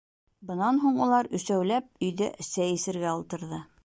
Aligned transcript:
Бынан 0.51 0.79
һуң 0.85 0.95
улар 1.07 1.29
өсәүләп 1.39 1.91
өйҙә 2.07 2.31
сәй 2.47 2.73
эсергә 2.81 3.13
ултырҙы. 3.19 3.61